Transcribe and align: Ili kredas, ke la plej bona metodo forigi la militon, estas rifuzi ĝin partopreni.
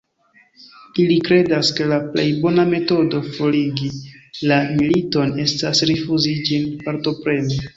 Ili 1.01 1.17
kredas, 1.27 1.69
ke 1.79 1.85
la 1.91 1.99
plej 2.15 2.25
bona 2.45 2.65
metodo 2.71 3.21
forigi 3.37 3.91
la 4.53 4.59
militon, 4.81 5.35
estas 5.45 5.85
rifuzi 5.91 6.35
ĝin 6.51 6.67
partopreni. 6.89 7.63